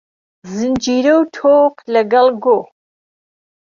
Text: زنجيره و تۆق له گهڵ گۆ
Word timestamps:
زنجيره 0.53 1.13
و 1.19 1.21
تۆق 1.35 1.75
له 1.93 2.01
گهڵ 2.11 2.33
گۆ 2.45 2.57